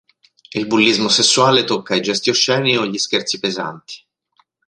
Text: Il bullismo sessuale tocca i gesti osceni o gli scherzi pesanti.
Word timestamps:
Il 0.55 0.65
bullismo 0.67 1.09
sessuale 1.09 1.63
tocca 1.63 1.93
i 1.93 2.01
gesti 2.01 2.31
osceni 2.31 2.75
o 2.75 2.87
gli 2.87 2.97
scherzi 2.97 3.37
pesanti. 3.37 4.03